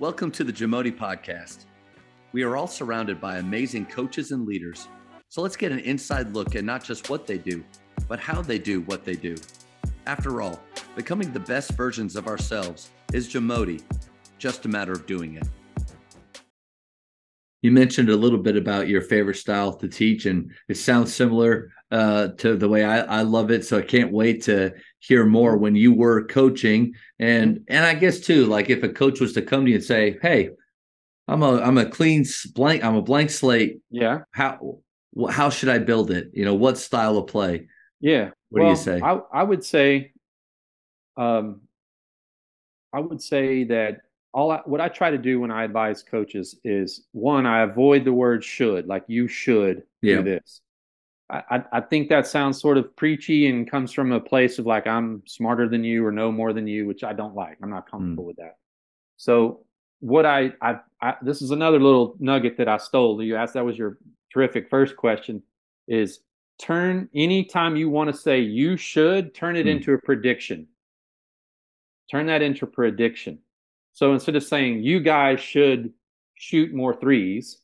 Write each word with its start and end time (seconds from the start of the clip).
Welcome 0.00 0.30
to 0.30 0.44
the 0.44 0.52
Jamodi 0.52 0.96
Podcast. 0.96 1.64
We 2.30 2.44
are 2.44 2.56
all 2.56 2.68
surrounded 2.68 3.20
by 3.20 3.38
amazing 3.38 3.86
coaches 3.86 4.30
and 4.30 4.46
leaders. 4.46 4.86
So 5.28 5.42
let's 5.42 5.56
get 5.56 5.72
an 5.72 5.80
inside 5.80 6.32
look 6.32 6.54
at 6.54 6.62
not 6.62 6.84
just 6.84 7.10
what 7.10 7.26
they 7.26 7.36
do, 7.36 7.64
but 8.06 8.20
how 8.20 8.40
they 8.40 8.60
do 8.60 8.82
what 8.82 9.04
they 9.04 9.14
do. 9.14 9.34
After 10.06 10.40
all, 10.40 10.60
becoming 10.94 11.32
the 11.32 11.40
best 11.40 11.72
versions 11.72 12.14
of 12.14 12.28
ourselves 12.28 12.90
is 13.12 13.28
Jamodi, 13.28 13.82
just 14.38 14.66
a 14.66 14.68
matter 14.68 14.92
of 14.92 15.04
doing 15.06 15.34
it. 15.34 15.48
You 17.62 17.72
mentioned 17.72 18.08
a 18.08 18.16
little 18.16 18.38
bit 18.38 18.56
about 18.56 18.86
your 18.86 19.02
favorite 19.02 19.34
style 19.34 19.72
to 19.78 19.88
teach, 19.88 20.26
and 20.26 20.52
it 20.68 20.76
sounds 20.76 21.12
similar 21.12 21.72
uh, 21.90 22.28
to 22.38 22.56
the 22.56 22.68
way 22.68 22.84
I, 22.84 23.00
I 23.00 23.22
love 23.22 23.50
it. 23.50 23.64
So 23.64 23.78
I 23.78 23.82
can't 23.82 24.12
wait 24.12 24.42
to 24.44 24.74
hear 25.00 25.24
more 25.24 25.56
when 25.56 25.74
you 25.76 25.92
were 25.92 26.24
coaching, 26.26 26.94
and 27.18 27.64
and 27.68 27.84
I 27.84 27.94
guess 27.94 28.20
too, 28.20 28.46
like 28.46 28.70
if 28.70 28.82
a 28.82 28.88
coach 28.88 29.20
was 29.20 29.32
to 29.34 29.42
come 29.42 29.64
to 29.64 29.70
you 29.70 29.76
and 29.76 29.84
say, 29.84 30.18
"Hey, 30.22 30.50
I'm 31.28 31.42
a 31.42 31.60
I'm 31.60 31.78
a 31.78 31.86
clean 31.86 32.24
blank 32.54 32.82
I'm 32.82 32.96
a 32.96 33.02
blank 33.02 33.30
slate. 33.30 33.80
Yeah. 33.90 34.20
How 34.32 34.78
how 35.30 35.50
should 35.50 35.68
I 35.68 35.78
build 35.78 36.10
it? 36.10 36.30
You 36.32 36.44
know, 36.44 36.54
what 36.54 36.78
style 36.78 37.18
of 37.18 37.26
play? 37.26 37.68
Yeah. 38.00 38.30
What 38.48 38.62
well, 38.62 38.64
do 38.64 38.70
you 38.70 38.84
say? 38.84 39.00
I 39.02 39.20
I 39.32 39.42
would 39.42 39.62
say, 39.62 40.12
um, 41.18 41.60
I 42.92 43.00
would 43.00 43.20
say 43.20 43.64
that 43.64 44.00
all 44.32 44.50
I, 44.50 44.60
what 44.64 44.80
I 44.80 44.88
try 44.88 45.10
to 45.10 45.18
do 45.18 45.40
when 45.40 45.50
I 45.50 45.64
advise 45.64 46.02
coaches 46.02 46.58
is 46.64 47.06
one, 47.12 47.44
I 47.44 47.62
avoid 47.62 48.04
the 48.04 48.12
word 48.12 48.42
should, 48.42 48.86
like 48.86 49.04
you 49.06 49.28
should 49.28 49.82
yeah. 50.00 50.16
do 50.16 50.22
this. 50.22 50.62
I, 51.30 51.62
I 51.72 51.80
think 51.82 52.08
that 52.08 52.26
sounds 52.26 52.60
sort 52.60 52.78
of 52.78 52.94
preachy 52.96 53.48
and 53.48 53.70
comes 53.70 53.92
from 53.92 54.12
a 54.12 54.20
place 54.20 54.58
of 54.58 54.64
like 54.64 54.86
I'm 54.86 55.22
smarter 55.26 55.68
than 55.68 55.84
you 55.84 56.04
or 56.06 56.10
know 56.10 56.32
more 56.32 56.54
than 56.54 56.66
you, 56.66 56.86
which 56.86 57.04
I 57.04 57.12
don't 57.12 57.34
like. 57.34 57.58
I'm 57.62 57.70
not 57.70 57.90
comfortable 57.90 58.24
mm. 58.24 58.28
with 58.28 58.36
that. 58.36 58.56
So 59.18 59.60
what 60.00 60.24
I, 60.24 60.52
I, 60.62 60.76
I 61.02 61.14
this 61.20 61.42
is 61.42 61.50
another 61.50 61.78
little 61.78 62.16
nugget 62.18 62.56
that 62.56 62.68
I 62.68 62.78
stole. 62.78 63.22
You 63.22 63.36
asked 63.36 63.54
that 63.54 63.64
was 63.64 63.76
your 63.76 63.98
terrific 64.32 64.70
first 64.70 64.96
question. 64.96 65.42
Is 65.86 66.20
turn 66.58 67.08
anytime 67.14 67.76
you 67.76 67.90
want 67.90 68.10
to 68.10 68.18
say 68.18 68.40
you 68.40 68.76
should 68.76 69.34
turn 69.34 69.56
it 69.56 69.66
mm. 69.66 69.76
into 69.76 69.92
a 69.92 69.98
prediction. 69.98 70.66
Turn 72.10 72.26
that 72.26 72.40
into 72.40 72.64
a 72.64 72.68
prediction. 72.68 73.38
So 73.92 74.14
instead 74.14 74.36
of 74.36 74.44
saying 74.44 74.82
you 74.82 75.00
guys 75.00 75.40
should 75.40 75.92
shoot 76.36 76.72
more 76.72 76.98
threes, 76.98 77.58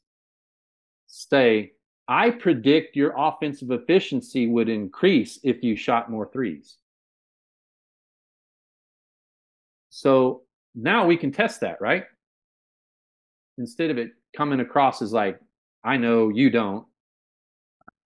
say 1.06 1.73
I 2.06 2.30
predict 2.30 2.96
your 2.96 3.14
offensive 3.16 3.70
efficiency 3.70 4.46
would 4.46 4.68
increase 4.68 5.38
if 5.42 5.62
you 5.62 5.74
shot 5.76 6.10
more 6.10 6.28
threes. 6.30 6.76
So 9.88 10.42
now 10.74 11.06
we 11.06 11.16
can 11.16 11.32
test 11.32 11.60
that, 11.60 11.80
right? 11.80 12.04
Instead 13.56 13.90
of 13.90 13.98
it 13.98 14.10
coming 14.36 14.60
across 14.60 15.00
as 15.00 15.12
like, 15.12 15.38
I 15.82 15.96
know 15.96 16.28
you 16.28 16.50
don't. 16.50 16.86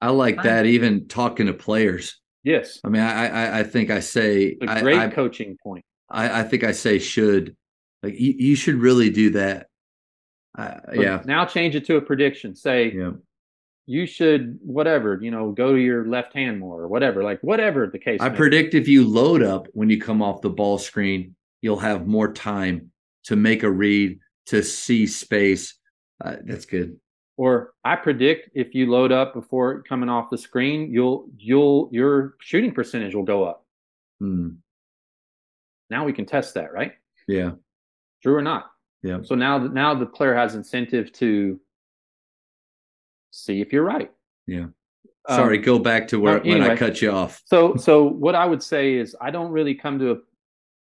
I 0.00 0.10
like 0.10 0.42
that. 0.42 0.66
Even 0.66 1.08
talking 1.08 1.46
to 1.46 1.54
players. 1.54 2.20
Yes. 2.44 2.80
I 2.84 2.88
mean, 2.88 3.02
I 3.02 3.26
I, 3.26 3.58
I 3.60 3.62
think 3.64 3.90
I 3.90 3.98
say 3.98 4.56
a 4.60 4.80
great 4.80 4.98
I, 4.98 5.08
coaching 5.08 5.56
point. 5.60 5.84
I, 6.08 6.40
I 6.40 6.42
think 6.44 6.62
I 6.62 6.70
say 6.70 7.00
should 7.00 7.56
like 8.02 8.14
you, 8.18 8.34
you 8.38 8.54
should 8.54 8.76
really 8.76 9.10
do 9.10 9.30
that. 9.30 9.66
Uh, 10.56 10.78
yeah. 10.92 11.22
Now 11.24 11.44
change 11.46 11.74
it 11.74 11.84
to 11.86 11.96
a 11.96 12.00
prediction. 12.00 12.54
Say, 12.54 12.92
yeah 12.92 13.12
you 13.88 14.06
should 14.06 14.58
whatever 14.62 15.18
you 15.22 15.30
know 15.30 15.50
go 15.50 15.72
to 15.72 15.80
your 15.80 16.06
left 16.06 16.34
hand 16.34 16.60
more 16.60 16.82
or 16.82 16.88
whatever 16.88 17.24
like 17.24 17.40
whatever 17.40 17.86
the 17.86 17.98
case 17.98 18.20
i 18.20 18.28
predict 18.28 18.72
be. 18.72 18.78
if 18.78 18.86
you 18.86 19.06
load 19.06 19.42
up 19.42 19.66
when 19.72 19.88
you 19.88 19.98
come 19.98 20.20
off 20.20 20.42
the 20.42 20.50
ball 20.50 20.76
screen 20.76 21.34
you'll 21.62 21.78
have 21.78 22.06
more 22.06 22.32
time 22.32 22.90
to 23.24 23.36
make 23.36 23.62
a 23.62 23.70
read 23.70 24.18
to 24.46 24.62
see 24.62 25.06
space. 25.06 25.74
Uh, 26.24 26.36
that's 26.44 26.64
good. 26.64 26.96
Or 27.36 27.74
i 27.84 27.94
predict 27.94 28.50
if 28.54 28.74
you 28.74 28.90
load 28.90 29.12
up 29.12 29.32
before 29.32 29.82
coming 29.82 30.08
off 30.08 30.30
the 30.30 30.38
screen 30.38 30.90
you'll 30.90 31.28
you'll 31.36 31.88
your 31.92 32.34
shooting 32.40 32.72
percentage 32.72 33.14
will 33.14 33.22
go 33.22 33.44
up. 33.44 33.64
Hmm. 34.18 34.48
now 35.90 36.04
we 36.04 36.12
can 36.12 36.26
test 36.26 36.54
that 36.54 36.72
right? 36.72 36.92
Yeah. 37.28 37.52
True 38.22 38.34
or 38.34 38.42
not? 38.42 38.72
Yeah. 39.02 39.18
So 39.22 39.36
now 39.36 39.58
now 39.58 39.94
the 39.94 40.06
player 40.06 40.34
has 40.34 40.56
incentive 40.56 41.12
to 41.14 41.60
see 43.30 43.60
if 43.60 43.72
you're 43.72 43.84
right. 43.84 44.10
Yeah. 44.46 44.66
Sorry, 45.28 45.58
um, 45.58 45.64
go 45.64 45.78
back 45.78 46.08
to 46.08 46.20
where 46.20 46.40
anyway, 46.40 46.60
when 46.60 46.70
I 46.70 46.76
cut 46.76 47.02
you 47.02 47.10
off. 47.10 47.42
So, 47.44 47.76
so 47.76 48.04
what 48.04 48.34
I 48.34 48.46
would 48.46 48.62
say 48.62 48.94
is, 48.94 49.14
I 49.20 49.30
don't 49.30 49.50
really 49.50 49.74
come 49.74 49.98
to 49.98 50.22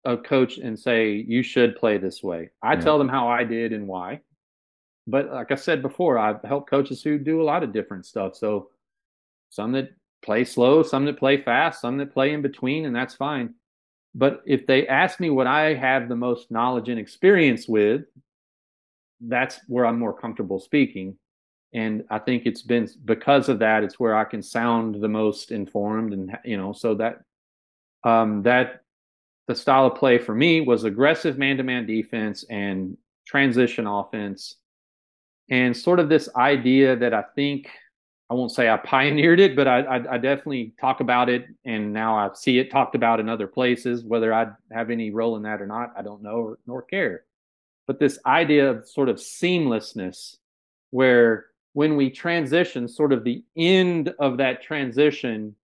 a, 0.05 0.13
a 0.13 0.17
coach 0.19 0.59
and 0.59 0.79
say 0.79 1.13
you 1.15 1.43
should 1.43 1.75
play 1.77 1.99
this 1.99 2.23
way. 2.23 2.51
I 2.63 2.75
yeah. 2.75 2.81
tell 2.81 2.99
them 2.99 3.09
how 3.09 3.29
I 3.29 3.43
did 3.43 3.73
and 3.73 3.89
why. 3.89 4.21
But 5.07 5.31
like 5.33 5.51
I 5.51 5.57
said 5.57 5.83
before, 5.83 6.17
I've 6.17 6.43
helped 6.43 6.71
coaches 6.71 7.03
who 7.03 7.19
do 7.19 7.43
a 7.43 7.45
lot 7.45 7.65
of 7.65 7.73
different 7.73 8.07
stuff. 8.07 8.37
So, 8.37 8.71
some 9.49 9.73
that 9.73 9.91
play 10.23 10.45
slow, 10.45 10.85
some 10.85 11.07
that 11.07 11.19
play 11.19 11.43
fast, 11.43 11.81
some 11.81 11.99
that 11.99 12.13
play 12.13 12.33
in 12.33 12.41
between, 12.41 12.85
and 12.85 12.95
that's 12.95 13.15
fine. 13.15 13.55
But 14.15 14.43
if 14.47 14.65
they 14.67 14.87
ask 14.87 15.19
me 15.19 15.31
what 15.31 15.49
I 15.49 15.75
have 15.75 16.09
the 16.09 16.17
most 16.17 16.53
knowledge 16.53 16.89
and 16.89 17.01
experience 17.01 17.67
with, 17.67 18.03
that's 19.21 19.59
where 19.67 19.87
I'm 19.87 19.99
more 19.99 20.13
comfortable 20.13 20.61
speaking 20.61 21.17
and 21.73 22.05
i 22.11 22.19
think 22.19 22.45
it's 22.47 22.63
been 22.63 22.89
because 23.05 23.49
of 23.49 23.59
that 23.59 23.85
it's 23.85 24.01
where 24.01 24.17
i 24.17 24.25
can 24.25 24.43
sound 24.43 25.01
the 25.01 25.09
most 25.09 25.51
informed 25.51 26.13
and 26.13 26.37
you 26.45 26.57
know 26.57 26.73
so 26.73 26.95
that 26.95 27.21
um 28.05 28.43
that 28.43 28.83
the 29.51 29.55
style 29.57 29.87
of 29.87 29.97
play 29.97 30.17
for 30.17 30.35
me 30.35 30.61
was 30.61 30.85
aggressive 30.85 31.37
man-to-man 31.37 31.85
defense 31.85 32.45
and 32.49 32.97
transition 33.27 33.85
offense. 33.85 34.55
And 35.51 35.77
sort 35.77 35.99
of 35.99 36.09
this 36.09 36.29
idea 36.37 36.95
that 36.95 37.13
i 37.13 37.25
think 37.35 37.69
i 38.31 38.35
won't 38.35 38.53
say 38.53 38.69
i 38.69 38.77
pioneered 38.77 39.41
it 39.41 39.57
but 39.57 39.67
i 39.67 39.81
i, 39.81 40.15
I 40.15 40.19
definitely 40.19 40.75
talk 40.81 41.01
about 41.01 41.29
it 41.29 41.47
and 41.65 41.93
now 41.93 42.17
i 42.17 42.31
see 42.35 42.61
it 42.61 42.71
talked 42.71 42.95
about 42.95 43.19
in 43.19 43.29
other 43.29 43.49
places. 43.49 44.05
Whether 44.05 44.33
i 44.33 44.47
have 44.71 44.91
any 44.91 45.11
role 45.11 45.37
in 45.37 45.43
that 45.43 45.61
or 45.61 45.67
not 45.67 45.93
i 45.97 46.03
don't 46.03 46.23
know 46.23 46.37
or, 46.37 46.59
nor 46.67 46.83
care. 46.83 47.25
But 47.89 47.99
this 47.99 48.21
idea 48.25 48.71
of 48.71 48.89
sort 48.89 49.09
of 49.09 49.17
seamlessness 49.17 50.37
where 50.93 51.47
when 51.73 51.97
we 51.97 52.11
transition, 52.11 52.89
sort 52.89 53.13
of 53.13 53.25
the 53.25 53.45
end 53.57 54.13
of 54.19 54.37
that 54.39 54.63
transition 54.63 55.55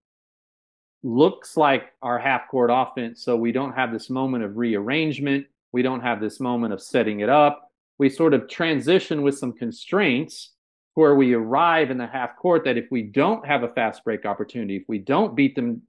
looks 1.03 1.57
like 1.57 1.93
our 2.03 2.19
half 2.19 2.49
court 2.49 2.71
offense. 2.73 3.23
So 3.23 3.37
we 3.37 3.53
don't 3.53 3.75
have 3.75 3.93
this 3.93 4.11
moment 4.11 4.45
of 4.45 4.57
rearrangement. 4.57 5.47
We 5.73 5.83
don't 5.83 6.01
have 6.01 6.21
this 6.21 6.41
moment 6.41 6.73
of 6.73 6.83
setting 6.83 7.21
it 7.21 7.29
up. 7.29 7.71
We 7.99 8.11
sort 8.11 8.35
of 8.35 8.49
transition 8.49 9.23
with 9.23 9.39
some 9.39 9.53
constraints 9.53 10.53
where 10.95 11.15
we 11.15 11.35
arrive 11.35 11.91
in 11.91 11.99
the 11.99 12.07
half 12.07 12.37
court 12.37 12.65
that 12.65 12.79
if 12.79 12.91
we 12.91 13.03
don't 13.03 13.47
have 13.47 13.63
a 13.63 13.69
fast 13.69 14.03
break 14.05 14.25
opportunity, 14.25 14.77
if 14.77 14.85
we 14.89 14.99
don't 14.99 15.37
beat 15.37 15.55
them 15.55 15.83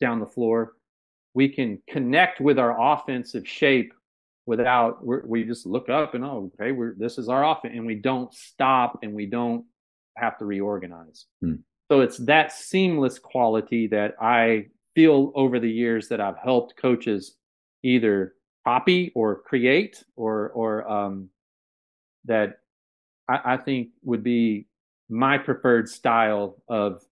down 0.00 0.20
the 0.20 0.26
floor, 0.26 0.74
we 1.34 1.48
can 1.48 1.80
connect 1.88 2.40
with 2.40 2.58
our 2.58 2.80
offensive 2.80 3.46
shape 3.46 3.92
without 4.46 5.04
we 5.04 5.44
just 5.44 5.66
look 5.66 5.88
up 5.88 6.14
and 6.14 6.24
oh 6.24 6.50
okay 6.54 6.72
we're 6.72 6.94
this 6.98 7.16
is 7.16 7.28
our 7.28 7.44
offense 7.44 7.74
and 7.76 7.86
we 7.86 7.94
don't 7.94 8.34
stop 8.34 8.98
and 9.02 9.14
we 9.14 9.26
don't 9.26 9.64
have 10.16 10.36
to 10.36 10.44
reorganize 10.44 11.26
hmm. 11.40 11.54
so 11.90 12.00
it's 12.00 12.18
that 12.18 12.52
seamless 12.52 13.18
quality 13.18 13.86
that 13.86 14.14
i 14.20 14.66
feel 14.94 15.32
over 15.36 15.60
the 15.60 15.70
years 15.70 16.08
that 16.08 16.20
i've 16.20 16.38
helped 16.42 16.76
coaches 16.76 17.36
either 17.84 18.34
copy 18.66 19.12
or 19.14 19.42
create 19.42 20.02
or 20.16 20.50
or 20.50 20.90
um, 20.90 21.28
that 22.24 22.58
I, 23.28 23.54
I 23.54 23.56
think 23.56 23.88
would 24.02 24.22
be 24.22 24.66
my 25.08 25.38
preferred 25.38 25.88
style 25.88 26.62
of 26.68 27.02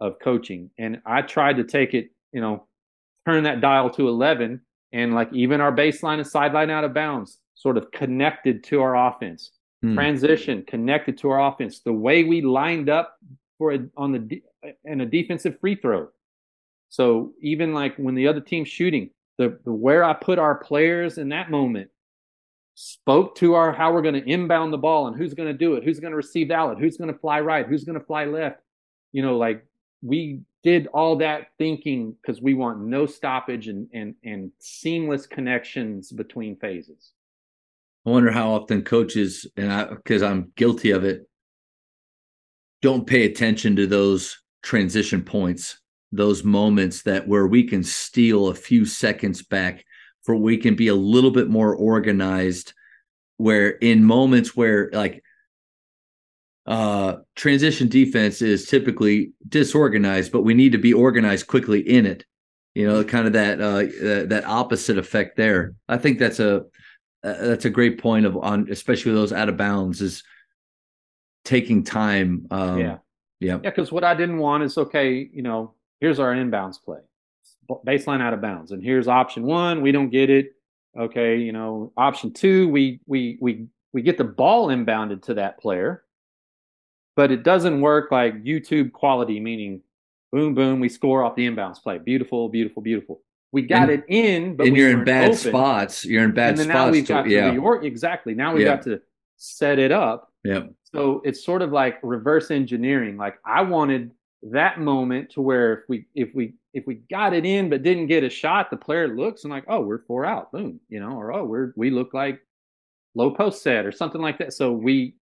of 0.00 0.18
coaching 0.18 0.70
and 0.78 1.00
i 1.06 1.22
tried 1.22 1.56
to 1.56 1.64
take 1.64 1.94
it 1.94 2.10
you 2.32 2.40
know 2.40 2.66
turn 3.26 3.44
that 3.44 3.60
dial 3.60 3.90
to 3.90 4.08
11 4.08 4.60
and 4.94 5.12
like 5.12 5.28
even 5.32 5.60
our 5.60 5.72
baseline 5.72 6.18
and 6.18 6.26
sideline 6.26 6.70
out 6.70 6.84
of 6.84 6.94
bounds 6.94 7.38
sort 7.54 7.76
of 7.76 7.90
connected 7.90 8.62
to 8.64 8.80
our 8.80 8.96
offense. 8.96 9.50
Hmm. 9.82 9.94
Transition 9.94 10.64
connected 10.66 11.18
to 11.18 11.30
our 11.30 11.52
offense. 11.52 11.80
The 11.80 11.92
way 11.92 12.22
we 12.22 12.40
lined 12.40 12.88
up 12.88 13.18
for 13.58 13.72
a, 13.74 13.80
on 13.96 14.12
the 14.12 14.20
de- 14.20 14.42
in 14.84 15.00
a 15.00 15.06
defensive 15.06 15.58
free 15.60 15.74
throw. 15.74 16.08
So 16.90 17.32
even 17.42 17.74
like 17.74 17.96
when 17.96 18.14
the 18.14 18.28
other 18.28 18.40
team's 18.40 18.68
shooting, 18.68 19.10
the, 19.36 19.58
the 19.64 19.72
where 19.72 20.04
I 20.04 20.12
put 20.12 20.38
our 20.38 20.54
players 20.54 21.18
in 21.18 21.28
that 21.30 21.50
moment 21.50 21.90
spoke 22.76 23.34
to 23.36 23.54
our 23.54 23.72
how 23.72 23.92
we're 23.92 24.02
going 24.02 24.14
to 24.14 24.30
inbound 24.30 24.72
the 24.72 24.78
ball 24.78 25.08
and 25.08 25.16
who's 25.16 25.34
going 25.34 25.48
to 25.48 25.58
do 25.58 25.74
it, 25.74 25.82
who's 25.82 25.98
going 25.98 26.12
to 26.12 26.16
receive 26.16 26.48
the 26.48 26.54
outlet, 26.54 26.78
who's 26.78 26.96
going 26.96 27.12
to 27.12 27.18
fly 27.18 27.40
right, 27.40 27.66
who's 27.66 27.82
going 27.82 27.98
to 27.98 28.04
fly 28.04 28.26
left. 28.26 28.60
You 29.12 29.22
know, 29.22 29.36
like 29.38 29.66
we 30.02 30.42
did 30.64 30.88
all 30.88 31.16
that 31.16 31.48
thinking 31.58 32.16
because 32.20 32.40
we 32.40 32.54
want 32.54 32.80
no 32.80 33.06
stoppage 33.06 33.68
and, 33.68 33.86
and, 33.92 34.14
and 34.24 34.50
seamless 34.58 35.26
connections 35.26 36.10
between 36.10 36.56
phases. 36.56 37.12
I 38.06 38.10
wonder 38.10 38.32
how 38.32 38.52
often 38.52 38.82
coaches, 38.82 39.46
and 39.56 39.72
I, 39.72 39.84
because 39.84 40.22
I'm 40.22 40.52
guilty 40.56 40.90
of 40.90 41.04
it, 41.04 41.28
don't 42.82 43.06
pay 43.06 43.24
attention 43.26 43.76
to 43.76 43.86
those 43.86 44.42
transition 44.62 45.22
points, 45.22 45.78
those 46.12 46.44
moments 46.44 47.02
that 47.02 47.28
where 47.28 47.46
we 47.46 47.64
can 47.64 47.82
steal 47.82 48.48
a 48.48 48.54
few 48.54 48.86
seconds 48.86 49.42
back 49.42 49.84
for 50.22 50.34
we 50.34 50.56
can 50.56 50.74
be 50.74 50.88
a 50.88 50.94
little 50.94 51.30
bit 51.30 51.48
more 51.48 51.74
organized 51.74 52.72
where 53.36 53.70
in 53.70 54.04
moments 54.04 54.56
where 54.56 54.90
like 54.92 55.22
uh 56.66 57.16
transition 57.44 57.88
defense 57.88 58.40
is 58.40 58.66
typically 58.66 59.30
disorganized 59.50 60.32
but 60.32 60.44
we 60.44 60.54
need 60.54 60.72
to 60.72 60.78
be 60.78 60.94
organized 60.94 61.46
quickly 61.46 61.80
in 61.80 62.06
it. 62.06 62.24
You 62.74 62.88
know 62.88 63.04
kind 63.04 63.26
of 63.26 63.34
that 63.34 63.60
uh 63.60 63.82
that, 64.02 64.26
that 64.30 64.46
opposite 64.46 64.96
effect 64.96 65.36
there. 65.36 65.74
I 65.86 65.98
think 65.98 66.18
that's 66.18 66.40
a 66.40 66.60
uh, 67.22 67.46
that's 67.46 67.66
a 67.66 67.70
great 67.70 68.00
point 68.00 68.24
of 68.24 68.34
on 68.38 68.68
especially 68.70 69.12
those 69.12 69.30
out 69.30 69.50
of 69.50 69.58
bounds 69.58 70.00
is 70.00 70.24
taking 71.44 71.84
time 71.84 72.46
um 72.50 72.78
yeah. 72.78 72.96
yeah. 73.40 73.58
Yeah 73.62 73.70
because 73.70 73.92
what 73.92 74.04
i 74.04 74.14
didn't 74.14 74.38
want 74.38 74.62
is 74.62 74.78
okay 74.78 75.28
you 75.30 75.42
know 75.42 75.74
here's 76.00 76.18
our 76.18 76.32
inbounds 76.32 76.82
play 76.82 77.00
baseline 77.86 78.22
out 78.22 78.32
of 78.32 78.40
bounds 78.40 78.72
and 78.72 78.82
here's 78.82 79.06
option 79.06 79.42
one 79.42 79.82
we 79.82 79.92
don't 79.92 80.08
get 80.08 80.30
it. 80.30 80.52
Okay 80.98 81.36
you 81.36 81.52
know 81.52 81.92
option 81.94 82.32
two 82.32 82.70
we 82.70 83.00
we 83.06 83.36
we 83.42 83.66
we 83.92 84.00
get 84.00 84.16
the 84.16 84.24
ball 84.24 84.68
inbounded 84.68 85.22
to 85.24 85.34
that 85.34 85.60
player 85.60 86.04
but 87.16 87.30
it 87.30 87.42
doesn't 87.42 87.80
work 87.80 88.10
like 88.10 88.42
youtube 88.44 88.92
quality 88.92 89.38
meaning 89.40 89.80
boom 90.32 90.54
boom 90.54 90.80
we 90.80 90.88
score 90.88 91.22
off 91.24 91.36
the 91.36 91.46
inbounds 91.46 91.80
play. 91.82 91.98
Beautiful 91.98 92.48
beautiful 92.48 92.82
beautiful. 92.82 93.22
We 93.52 93.62
got 93.62 93.88
And- 93.88 94.02
it 94.02 94.04
in 94.08 94.56
but 94.56 94.66
and 94.66 94.76
you're 94.76 94.90
in 94.90 95.04
bad 95.04 95.26
open. 95.26 95.36
spots. 95.36 96.04
You're 96.04 96.24
in 96.24 96.32
bad 96.32 96.50
and 96.50 96.58
then 96.58 96.68
now 96.68 96.90
we've 96.90 97.06
got 97.06 97.22
to 97.22 97.30
yeah. 97.30 97.54
reorg 97.54 97.84
exactly. 97.84 98.34
Now 98.34 98.52
we 98.52 98.64
Yeah. 98.64 98.74
got 98.76 98.82
to 98.82 99.00
set 99.36 99.78
it 99.78 99.92
up. 99.92 100.32
Yeah. 100.42 100.64
So 100.82 101.22
it's 101.24 101.44
sort 101.44 101.62
of 101.62 101.70
like 101.70 101.98
reverse 102.02 102.50
engineering. 102.50 103.16
Like 103.16 103.38
i 103.44 103.62
wanted 103.62 104.10
that 104.42 104.80
moment 104.80 105.30
to 105.30 105.40
where 105.40 105.72
if 105.74 105.80
we 105.88 106.06
if 106.16 106.34
we 106.34 106.54
if 106.72 106.84
we 106.86 106.96
got 107.10 107.32
it 107.32 107.46
in 107.46 107.70
but 107.70 107.82
didn't 107.84 108.08
get 108.08 108.24
a 108.24 108.28
shot 108.28 108.70
the 108.70 108.76
player 108.76 109.06
looks 109.06 109.44
and 109.44 109.52
like 109.52 109.64
oh 109.68 109.80
we're 109.80 110.02
four 110.02 110.24
out. 110.26 110.50
Boom 110.50 110.80
you 110.88 110.98
know 110.98 111.12
or 111.12 111.32
oh 111.32 111.44
we're 111.44 111.72
we 111.76 111.90
look 111.90 112.12
like 112.12 112.40
low 113.14 113.30
post 113.30 113.62
set 113.62 113.86
or 113.86 113.92
something 113.92 114.20
like 114.20 114.38
that. 114.38 114.52
So 114.52 114.72
we 114.72 115.14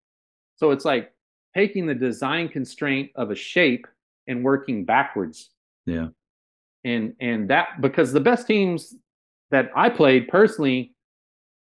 so 0.57 0.71
it's 0.71 0.87
like 0.87 1.13
taking 1.55 1.87
the 1.87 1.95
design 1.95 2.49
constraint 2.49 3.11
of 3.15 3.31
a 3.31 3.35
shape 3.35 3.87
and 4.27 4.45
working 4.45 4.85
backwards 4.85 5.51
yeah 5.87 6.09
and 6.85 7.15
and 7.21 7.49
that 7.51 7.81
because 7.81 8.13
the 8.13 8.21
best 8.21 8.47
teams 8.47 8.95
that 9.51 9.71
I 9.77 9.91
played 9.91 10.29
personally, 10.29 10.95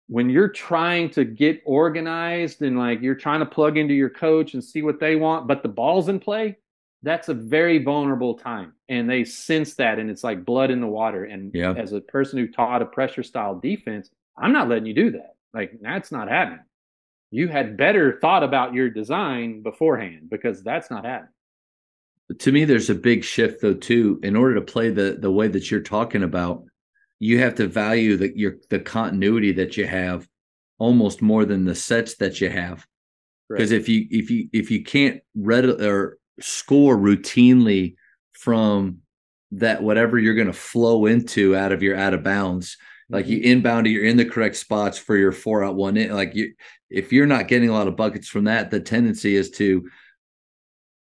when 0.07 0.29
you're 0.29 0.49
trying 0.49 1.09
to 1.11 1.23
get 1.23 1.61
organized 1.65 2.61
and 2.61 2.77
like 2.77 3.01
you're 3.01 3.15
trying 3.15 3.39
to 3.39 3.45
plug 3.45 3.77
into 3.77 3.93
your 3.93 4.09
coach 4.09 4.53
and 4.53 4.63
see 4.63 4.81
what 4.81 4.99
they 4.99 5.15
want, 5.15 5.47
but 5.47 5.63
the 5.63 5.69
ball's 5.69 6.09
in 6.09 6.19
play, 6.19 6.57
that's 7.03 7.29
a 7.29 7.33
very 7.33 7.81
vulnerable 7.81 8.35
time. 8.35 8.73
And 8.89 9.09
they 9.09 9.23
sense 9.23 9.75
that 9.75 9.97
and 9.97 10.09
it's 10.09 10.23
like 10.23 10.43
blood 10.45 10.71
in 10.71 10.81
the 10.81 10.87
water. 10.87 11.23
And 11.23 11.51
Yeah. 11.55 11.73
as 11.73 11.93
a 11.93 12.01
person 12.01 12.37
who 12.37 12.47
taught 12.47 12.81
a 12.81 12.85
pressure 12.85 13.23
style 13.23 13.57
defense, 13.57 14.09
I'm 14.37 14.51
not 14.51 14.67
letting 14.67 14.85
you 14.85 14.93
do 14.93 15.11
that. 15.11 15.35
Like 15.53 15.79
that's 15.81 16.11
not 16.11 16.27
happening. 16.27 16.65
You 17.31 17.47
had 17.47 17.77
better 17.77 18.19
thought 18.19 18.43
about 18.43 18.73
your 18.73 18.89
design 18.89 19.61
beforehand 19.61 20.29
because 20.29 20.63
that's 20.63 20.89
not 20.89 21.05
happening. 21.05 21.33
to 22.39 22.51
me 22.51 22.65
there's 22.65 22.89
a 22.89 22.95
big 22.95 23.23
shift 23.23 23.61
though 23.61 23.73
too. 23.73 24.19
In 24.23 24.35
order 24.35 24.55
to 24.55 24.61
play 24.61 24.89
the 24.89 25.17
the 25.19 25.31
way 25.31 25.47
that 25.47 25.69
you're 25.69 25.81
talking 25.81 26.23
about 26.23 26.63
you 27.19 27.39
have 27.39 27.55
to 27.55 27.67
value 27.67 28.17
the 28.17 28.31
your 28.37 28.55
the 28.69 28.79
continuity 28.79 29.51
that 29.53 29.77
you 29.77 29.85
have 29.85 30.27
almost 30.77 31.21
more 31.21 31.45
than 31.45 31.65
the 31.65 31.75
sets 31.75 32.15
that 32.17 32.39
you 32.39 32.49
have. 32.49 32.85
Because 33.49 33.71
if 33.71 33.89
you 33.89 34.07
if 34.09 34.29
you 34.31 34.47
if 34.53 34.71
you 34.71 34.83
can't 34.83 35.21
read 35.35 35.65
or 35.65 36.17
score 36.39 36.97
routinely 36.97 37.95
from 38.33 38.99
that 39.51 39.83
whatever 39.83 40.17
you're 40.17 40.35
going 40.35 40.47
to 40.47 40.53
flow 40.53 41.05
into 41.07 41.55
out 41.55 41.71
of 41.71 41.83
your 41.83 41.97
out 41.97 42.13
of 42.13 42.23
bounds 42.23 42.77
like 43.09 43.27
you 43.27 43.39
inbound 43.39 43.87
you're 43.87 44.05
in 44.05 44.17
the 44.17 44.25
correct 44.25 44.55
spots 44.55 44.97
for 44.97 45.15
your 45.17 45.31
four 45.31 45.63
out 45.63 45.75
one 45.75 45.97
in 45.97 46.13
like 46.13 46.35
you 46.35 46.53
if 46.89 47.11
you're 47.11 47.25
not 47.25 47.47
getting 47.47 47.69
a 47.69 47.73
lot 47.73 47.87
of 47.87 47.95
buckets 47.95 48.27
from 48.27 48.45
that 48.45 48.69
the 48.71 48.79
tendency 48.79 49.35
is 49.35 49.49
to 49.51 49.89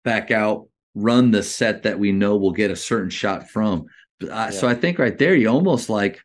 back 0.04 0.32
out 0.32 0.68
run 0.96 1.32
the 1.32 1.44
set 1.44 1.84
that 1.84 2.00
we 2.00 2.12
know 2.12 2.38
will 2.38 2.52
get 2.52 2.72
a 2.72 2.76
certain 2.76 3.10
shot 3.10 3.50
from 3.50 3.86
But 4.20 4.30
I, 4.32 4.50
so 4.52 4.68
i 4.68 4.74
think 4.76 5.00
right 5.00 5.18
there 5.18 5.36
you 5.36 5.50
almost 5.50 5.90
like 5.90 6.22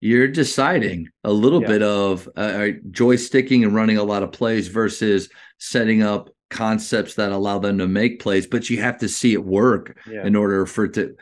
you're 0.00 0.28
deciding 0.28 1.08
a 1.22 1.32
little 1.32 1.60
Yeah. 1.62 1.68
bit 1.68 1.82
of 1.82 2.28
uh, 2.36 2.68
joysticking 2.90 3.62
and 3.62 3.74
running 3.74 3.98
a 3.98 4.02
lot 4.04 4.22
of 4.24 4.32
plays 4.32 4.68
versus 4.68 5.28
setting 5.58 6.02
up 6.02 6.28
concepts 6.50 7.14
that 7.14 7.32
allow 7.32 7.58
them 7.58 7.78
to 7.78 7.86
make 7.88 8.20
plays 8.20 8.46
but 8.46 8.68
you 8.68 8.80
have 8.80 8.98
to 8.98 9.08
see 9.08 9.32
it 9.32 9.42
work 9.44 9.96
yeah. 10.10 10.26
in 10.26 10.36
order 10.36 10.66
for 10.66 10.84
it 10.84 10.92
to 10.94 11.14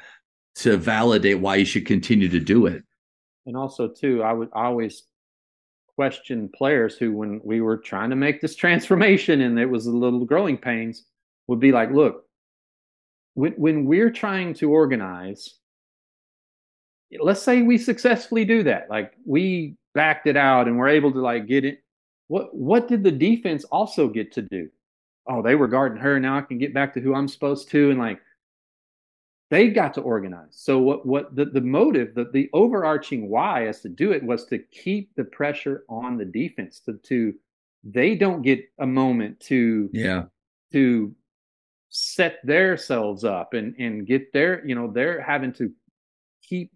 to 0.56 0.76
validate 0.76 1.38
why 1.38 1.54
you 1.56 1.64
should 1.64 1.86
continue 1.86 2.28
to 2.28 2.40
do 2.40 2.66
it 2.66 2.82
and 3.46 3.56
also 3.56 3.88
too 3.88 4.22
i 4.22 4.32
would 4.32 4.48
always 4.52 5.04
question 5.96 6.48
players 6.54 6.96
who 6.96 7.12
when 7.12 7.40
we 7.44 7.60
were 7.60 7.76
trying 7.76 8.10
to 8.10 8.16
make 8.16 8.40
this 8.40 8.56
transformation 8.64 9.42
and 9.42 9.58
it 9.58 9.66
was 9.66 9.86
a 9.86 9.90
little 9.90 10.24
growing 10.24 10.56
pains 10.56 11.04
would 11.46 11.60
be 11.60 11.72
like 11.72 11.90
look 11.90 12.24
when, 13.34 13.52
when 13.52 13.84
we're 13.84 14.10
trying 14.10 14.54
to 14.54 14.70
organize 14.70 15.56
let's 17.20 17.42
say 17.42 17.62
we 17.62 17.76
successfully 17.76 18.44
do 18.44 18.62
that 18.62 18.88
like 18.88 19.12
we 19.26 19.76
backed 19.94 20.26
it 20.26 20.36
out 20.36 20.68
and 20.68 20.78
we're 20.78 20.88
able 20.88 21.12
to 21.12 21.20
like 21.20 21.46
get 21.46 21.64
it 21.64 21.82
what 22.28 22.54
what 22.54 22.86
did 22.86 23.02
the 23.02 23.10
defense 23.10 23.64
also 23.64 24.06
get 24.06 24.30
to 24.30 24.42
do? 24.42 24.68
Oh 25.28 25.42
they 25.42 25.56
were 25.56 25.66
guarding 25.66 25.98
her 26.00 26.20
now 26.20 26.38
i 26.38 26.42
can 26.42 26.58
get 26.58 26.72
back 26.72 26.94
to 26.94 27.00
who 27.00 27.14
i'm 27.14 27.28
supposed 27.28 27.68
to 27.70 27.90
and 27.90 27.98
like 27.98 28.20
they 29.50 29.68
got 29.68 29.94
to 29.94 30.00
organize. 30.00 30.52
So 30.52 30.78
what 30.78 31.04
what 31.04 31.34
the, 31.34 31.44
the 31.44 31.60
motive, 31.60 32.14
the, 32.14 32.30
the 32.32 32.48
overarching 32.52 33.28
why 33.28 33.66
as 33.66 33.80
to 33.80 33.88
do 33.88 34.12
it 34.12 34.22
was 34.22 34.46
to 34.46 34.58
keep 34.58 35.14
the 35.16 35.24
pressure 35.24 35.84
on 35.88 36.16
the 36.16 36.24
defense 36.24 36.80
to, 36.86 36.94
to 36.94 37.34
they 37.82 38.14
don't 38.14 38.42
get 38.42 38.60
a 38.78 38.86
moment 38.86 39.40
to 39.40 39.90
yeah. 39.92 40.24
to 40.72 41.14
set 41.88 42.38
themselves 42.44 43.24
up 43.24 43.54
and 43.54 43.74
and 43.76 44.06
get 44.06 44.32
their 44.32 44.64
you 44.66 44.76
know 44.76 44.90
they're 44.90 45.20
having 45.20 45.52
to 45.52 45.72
keep 46.42 46.72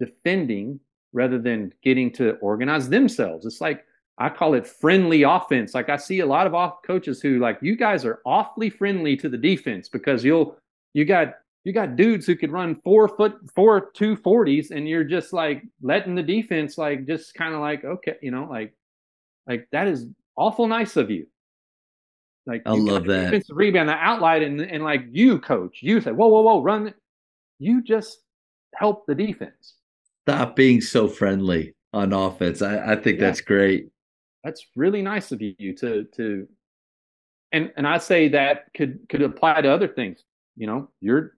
defending 0.00 0.80
rather 1.12 1.38
than 1.38 1.72
getting 1.82 2.12
to 2.12 2.32
organize 2.36 2.88
themselves. 2.88 3.46
It's 3.46 3.60
like 3.60 3.84
i 4.18 4.28
call 4.28 4.54
it 4.54 4.66
friendly 4.66 5.22
offense. 5.22 5.74
Like 5.74 5.90
i 5.90 5.96
see 5.96 6.20
a 6.20 6.26
lot 6.26 6.48
of 6.48 6.56
off 6.56 6.82
coaches 6.82 7.20
who 7.20 7.38
like 7.38 7.58
you 7.62 7.76
guys 7.76 8.04
are 8.04 8.20
awfully 8.26 8.68
friendly 8.68 9.16
to 9.18 9.28
the 9.28 9.38
defense 9.38 9.88
because 9.88 10.24
you'll 10.24 10.58
you 10.92 11.04
got 11.04 11.34
you 11.66 11.72
got 11.72 11.96
dudes 11.96 12.26
who 12.26 12.36
could 12.36 12.52
run 12.52 12.76
four 12.84 13.08
foot 13.08 13.34
four 13.54 13.90
two 13.90 14.14
forties 14.14 14.70
and 14.70 14.88
you're 14.88 15.02
just 15.02 15.32
like 15.32 15.64
letting 15.82 16.14
the 16.14 16.22
defense 16.22 16.78
like 16.78 17.06
just 17.06 17.34
kind 17.34 17.54
of 17.54 17.60
like 17.60 17.84
okay 17.84 18.14
you 18.22 18.30
know 18.30 18.46
like 18.48 18.72
like 19.48 19.66
that 19.72 19.88
is 19.88 20.06
awful 20.36 20.68
nice 20.68 20.94
of 20.96 21.10
you 21.10 21.26
like 22.46 22.62
I 22.66 22.70
love 22.70 23.04
that. 23.06 23.24
defensive 23.24 23.56
rebound, 23.56 23.88
the 23.88 23.94
outlet, 23.94 24.42
and 24.42 24.60
and 24.60 24.84
like 24.84 25.02
you, 25.10 25.40
coach, 25.40 25.82
you 25.82 26.00
say, 26.00 26.12
whoa, 26.12 26.28
whoa, 26.28 26.42
whoa, 26.42 26.62
run. 26.62 26.94
You 27.58 27.82
just 27.82 28.20
help 28.76 29.04
the 29.08 29.16
defense. 29.16 29.74
stop 30.22 30.54
being 30.54 30.80
so 30.80 31.08
friendly 31.08 31.74
on 31.92 32.12
offense 32.12 32.62
i, 32.62 32.92
I 32.92 32.94
think 32.96 33.18
Yeah. 33.18 33.26
that's 33.26 33.40
great 33.40 33.88
That's 34.44 34.64
really 34.76 35.02
nice 35.02 35.32
of 35.32 35.42
you 35.42 35.74
to 35.82 36.04
to, 36.16 36.46
and 37.50 37.72
and 37.76 37.84
I 37.86 37.98
say 37.98 38.28
that 38.28 38.66
could 38.76 39.00
could 39.08 39.22
apply 39.22 39.62
to 39.62 39.68
other 39.68 39.88
things. 39.88 40.22
You 40.56 40.68
know, 40.68 40.88
you're 41.00 41.32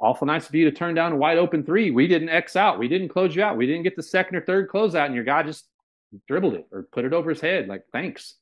awful 0.00 0.26
nice 0.26 0.48
of 0.48 0.54
you 0.54 0.64
to 0.64 0.76
turn 0.76 0.94
down 0.94 1.12
a 1.12 1.16
wide 1.16 1.38
open 1.38 1.64
three. 1.64 1.90
We 1.90 2.06
didn't 2.06 2.28
X 2.28 2.56
out. 2.56 2.78
We 2.78 2.88
didn't 2.88 3.08
close 3.08 3.34
you 3.34 3.42
out. 3.42 3.56
We 3.56 3.66
didn't 3.66 3.82
get 3.82 3.96
the 3.96 4.02
second 4.02 4.36
or 4.36 4.40
third 4.42 4.68
closeout, 4.68 5.06
and 5.06 5.14
your 5.14 5.24
guy 5.24 5.42
just 5.42 5.66
dribbled 6.26 6.54
it 6.54 6.66
or 6.72 6.88
put 6.92 7.04
it 7.04 7.12
over 7.12 7.30
his 7.30 7.40
head. 7.40 7.68
Like, 7.68 7.82
thanks. 7.92 8.36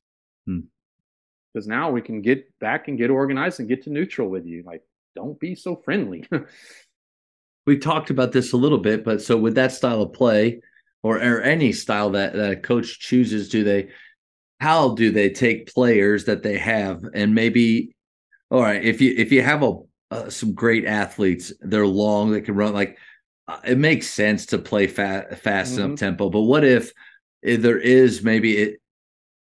Hmm. 0.46 0.60
Because 1.52 1.66
now 1.66 1.90
we 1.90 2.02
can 2.02 2.20
get 2.20 2.46
back 2.58 2.88
and 2.88 2.98
get 2.98 3.10
organized 3.10 3.60
and 3.60 3.68
get 3.68 3.84
to 3.84 3.90
neutral 3.90 4.28
with 4.28 4.44
you. 4.44 4.62
Like, 4.66 4.82
don't 5.14 5.40
be 5.40 5.54
so 5.54 5.76
friendly. 5.76 6.26
we 7.66 7.78
talked 7.78 8.10
about 8.10 8.32
this 8.32 8.52
a 8.52 8.56
little 8.56 8.78
bit, 8.78 9.04
but 9.04 9.22
so 9.22 9.36
with 9.36 9.54
that 9.54 9.72
style 9.72 10.02
of 10.02 10.12
play 10.12 10.60
or, 11.02 11.16
or 11.16 11.40
any 11.40 11.72
style 11.72 12.10
that, 12.10 12.34
that 12.34 12.52
a 12.52 12.56
coach 12.56 13.00
chooses, 13.00 13.48
do 13.48 13.64
they 13.64 13.88
how 14.60 14.94
do 14.94 15.10
they 15.10 15.28
take 15.28 15.72
players 15.72 16.24
that 16.24 16.42
they 16.42 16.56
have 16.56 17.02
and 17.12 17.34
maybe 17.34 17.94
all 18.50 18.62
right, 18.62 18.82
if 18.82 19.00
you 19.00 19.12
if 19.16 19.32
you 19.32 19.42
have 19.42 19.62
a 19.62 19.76
uh, 20.10 20.30
some 20.30 20.54
great 20.54 20.84
athletes, 20.84 21.52
they're 21.60 21.86
long, 21.86 22.32
they 22.32 22.40
can 22.40 22.54
run 22.54 22.72
like 22.72 22.98
uh, 23.48 23.60
it 23.64 23.78
makes 23.78 24.08
sense 24.08 24.46
to 24.46 24.58
play 24.58 24.86
fast 24.86 25.38
fast 25.38 25.78
and 25.78 25.88
Mhm. 25.88 25.92
up 25.92 25.96
tempo. 25.98 26.30
But 26.30 26.42
what 26.42 26.64
if, 26.64 26.92
if 27.42 27.62
there 27.62 27.78
is 27.78 28.22
maybe 28.22 28.56
it 28.58 28.80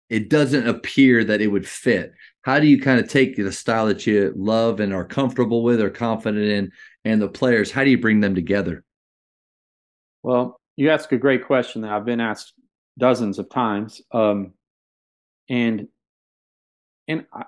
it 0.08 0.28
doesn't 0.30 0.68
appear 0.68 1.24
that 1.24 1.40
it 1.40 1.48
would 1.48 1.66
fit? 1.66 2.12
How 2.42 2.60
do 2.60 2.66
you 2.66 2.80
kind 2.80 3.00
of 3.00 3.08
take 3.08 3.36
the 3.36 3.52
style 3.52 3.86
that 3.86 4.06
you 4.06 4.32
love 4.36 4.80
and 4.80 4.92
are 4.92 5.04
comfortable 5.04 5.62
with 5.64 5.80
or 5.80 5.90
confident 5.90 6.44
in 6.46 6.72
and 7.04 7.22
the 7.22 7.28
players, 7.28 7.70
how 7.70 7.84
do 7.84 7.90
you 7.90 7.98
bring 7.98 8.20
them 8.20 8.34
together? 8.34 8.84
Well, 10.22 10.60
you 10.76 10.90
ask 10.90 11.10
a 11.12 11.18
great 11.18 11.46
question 11.46 11.82
that 11.82 11.92
I've 11.92 12.04
been 12.04 12.20
asked 12.20 12.52
dozens 12.98 13.38
of 13.38 13.48
times, 13.48 14.02
um, 14.12 14.52
and 15.48 15.88
and 17.08 17.26
I, 17.32 17.44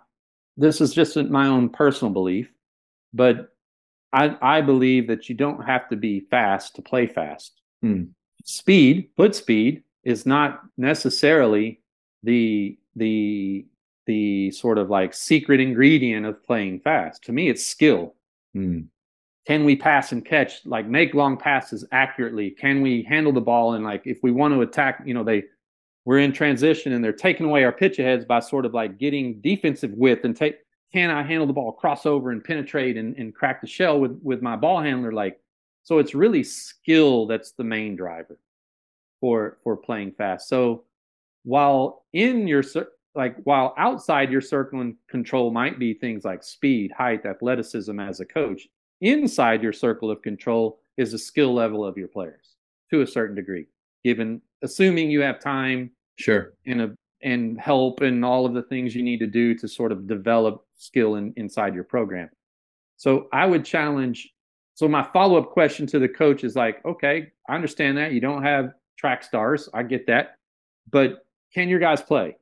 this 0.56 0.80
is 0.80 0.94
just 0.94 1.16
my 1.16 1.48
own 1.48 1.70
personal 1.70 2.12
belief, 2.12 2.50
but 3.12 3.52
I 4.12 4.36
I 4.40 4.60
believe 4.60 5.06
that 5.08 5.28
you 5.28 5.34
don't 5.34 5.64
have 5.64 5.88
to 5.88 5.96
be 5.96 6.20
fast 6.20 6.76
to 6.76 6.82
play 6.82 7.06
fast. 7.06 7.60
Hmm. 7.82 8.04
Speed, 8.44 9.10
foot 9.16 9.34
speed, 9.34 9.82
is 10.04 10.26
not 10.26 10.62
necessarily 10.76 11.80
the 12.22 12.78
the 12.96 13.66
the 14.06 14.50
sort 14.52 14.78
of 14.78 14.88
like 14.88 15.12
secret 15.12 15.60
ingredient 15.60 16.24
of 16.24 16.42
playing 16.42 16.80
fast. 16.80 17.22
To 17.24 17.32
me, 17.32 17.48
it's 17.48 17.64
skill. 17.64 18.14
Hmm. 18.54 18.82
Can 19.46 19.64
we 19.64 19.76
pass 19.76 20.12
and 20.12 20.24
catch, 20.24 20.64
like 20.66 20.86
make 20.86 21.14
long 21.14 21.36
passes 21.36 21.86
accurately? 21.90 22.50
Can 22.50 22.82
we 22.82 23.02
handle 23.02 23.32
the 23.32 23.40
ball 23.40 23.74
and 23.74 23.84
like 23.84 24.02
if 24.06 24.18
we 24.22 24.30
want 24.30 24.52
to 24.54 24.62
attack, 24.62 25.02
you 25.06 25.14
know, 25.14 25.24
they 25.24 25.44
we're 26.04 26.18
in 26.18 26.32
transition 26.32 26.92
and 26.92 27.04
they're 27.04 27.12
taking 27.12 27.46
away 27.46 27.64
our 27.64 27.72
pitch 27.72 27.98
aheads 27.98 28.24
by 28.24 28.40
sort 28.40 28.64
of 28.64 28.72
like 28.72 28.98
getting 28.98 29.40
defensive 29.40 29.90
width 29.92 30.24
and 30.24 30.34
take 30.34 30.56
can 30.92 31.10
I 31.10 31.22
handle 31.22 31.46
the 31.46 31.52
ball, 31.52 31.72
cross 31.72 32.06
over 32.06 32.30
and 32.30 32.42
penetrate 32.42 32.96
and, 32.96 33.16
and 33.16 33.34
crack 33.34 33.60
the 33.60 33.66
shell 33.66 34.00
with 34.00 34.18
with 34.22 34.42
my 34.42 34.56
ball 34.56 34.80
handler? 34.80 35.12
Like 35.12 35.40
so 35.82 35.98
it's 35.98 36.14
really 36.14 36.44
skill 36.44 37.26
that's 37.26 37.52
the 37.52 37.64
main 37.64 37.96
driver 37.96 38.38
for 39.20 39.58
for 39.62 39.76
playing 39.76 40.12
fast. 40.12 40.48
So 40.48 40.84
while 41.44 42.04
in 42.12 42.46
your 42.46 42.62
like 43.14 43.36
while 43.44 43.74
outside 43.78 44.30
your 44.30 44.40
circle 44.40 44.80
and 44.80 44.94
control 45.08 45.50
might 45.50 45.78
be 45.78 45.94
things 45.94 46.24
like 46.24 46.42
speed, 46.42 46.92
height, 46.92 47.26
athleticism 47.26 47.98
as 47.98 48.20
a 48.20 48.24
coach, 48.24 48.68
inside 49.00 49.62
your 49.62 49.72
circle 49.72 50.10
of 50.10 50.22
control 50.22 50.80
is 50.96 51.12
the 51.12 51.18
skill 51.18 51.54
level 51.54 51.84
of 51.84 51.96
your 51.96 52.08
players 52.08 52.56
to 52.90 53.02
a 53.02 53.06
certain 53.06 53.36
degree, 53.36 53.66
given 54.04 54.40
assuming 54.62 55.10
you 55.10 55.20
have 55.20 55.40
time, 55.40 55.90
sure, 56.16 56.54
and 56.66 56.80
a 56.80 56.94
and 57.22 57.60
help 57.60 58.00
and 58.00 58.24
all 58.24 58.46
of 58.46 58.54
the 58.54 58.62
things 58.62 58.94
you 58.94 59.02
need 59.02 59.18
to 59.18 59.26
do 59.26 59.54
to 59.54 59.68
sort 59.68 59.92
of 59.92 60.06
develop 60.06 60.64
skill 60.76 61.16
in, 61.16 61.32
inside 61.36 61.74
your 61.74 61.84
program. 61.84 62.30
So 62.96 63.28
I 63.32 63.46
would 63.46 63.64
challenge. 63.64 64.32
So 64.74 64.88
my 64.88 65.06
follow 65.12 65.38
up 65.38 65.50
question 65.50 65.86
to 65.88 65.98
the 65.98 66.08
coach 66.08 66.44
is 66.44 66.54
like, 66.54 66.84
okay, 66.84 67.32
I 67.48 67.54
understand 67.54 67.98
that 67.98 68.12
you 68.12 68.20
don't 68.20 68.42
have 68.42 68.72
track 68.96 69.22
stars, 69.22 69.68
I 69.74 69.82
get 69.82 70.06
that, 70.06 70.36
but 70.90 71.24
can 71.52 71.68
your 71.68 71.78
guys 71.78 72.02
play? 72.02 72.36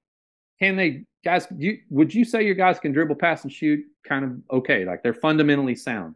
Can 0.58 0.76
they 0.76 1.04
guys? 1.24 1.46
You, 1.56 1.78
would 1.90 2.14
you 2.14 2.24
say 2.24 2.44
your 2.44 2.54
guys 2.54 2.78
can 2.78 2.92
dribble, 2.92 3.16
pass, 3.16 3.42
and 3.44 3.52
shoot? 3.52 3.80
Kind 4.06 4.24
of 4.24 4.58
okay, 4.58 4.84
like 4.84 5.02
they're 5.02 5.14
fundamentally 5.14 5.74
sound. 5.74 6.14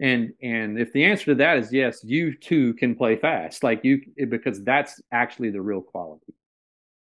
And 0.00 0.32
and 0.42 0.78
if 0.78 0.92
the 0.92 1.04
answer 1.04 1.26
to 1.26 1.34
that 1.36 1.58
is 1.58 1.72
yes, 1.72 2.02
you 2.02 2.34
too 2.34 2.74
can 2.74 2.94
play 2.94 3.16
fast, 3.16 3.62
like 3.62 3.84
you 3.84 4.00
because 4.28 4.62
that's 4.62 5.00
actually 5.12 5.50
the 5.50 5.60
real 5.60 5.82
quality. 5.82 6.34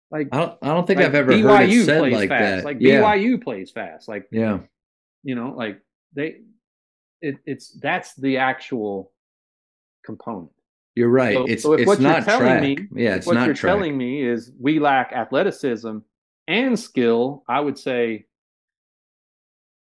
Like 0.09 0.29
I 0.31 0.37
don't, 0.37 0.57
I 0.61 0.67
don't 0.67 0.87
think 0.87 0.99
like 0.99 1.07
I've 1.07 1.15
ever 1.15 1.33
BYU 1.33 1.43
heard 1.43 1.69
it 1.69 1.85
said 1.85 2.01
like 2.13 2.29
fast. 2.29 2.41
that. 2.41 2.65
Like 2.65 2.77
yeah. 2.79 3.01
BYU 3.01 3.43
plays 3.43 3.71
fast. 3.71 4.07
Like 4.07 4.27
yeah, 4.31 4.59
you 5.23 5.35
know, 5.35 5.53
like 5.55 5.81
they, 6.13 6.41
it, 7.21 7.37
it's 7.45 7.71
that's 7.71 8.15
the 8.15 8.37
actual 8.37 9.11
component. 10.05 10.51
You're 10.95 11.09
right. 11.09 11.35
So, 11.35 11.45
it's 11.45 11.63
so 11.63 11.73
if 11.73 11.81
it's 11.81 11.87
what 11.87 11.99
not 11.99 12.17
you're 12.17 12.25
telling 12.25 12.45
track. 12.45 12.61
me, 12.61 12.77
yeah, 13.03 13.15
it's 13.15 13.27
what 13.27 13.33
not 13.33 13.47
you're 13.47 13.55
track. 13.55 13.73
telling 13.73 13.97
me 13.97 14.23
is 14.23 14.51
we 14.59 14.79
lack 14.79 15.11
athleticism 15.11 15.97
and 16.47 16.79
skill. 16.79 17.43
I 17.49 17.59
would 17.59 17.77
say. 17.77 18.26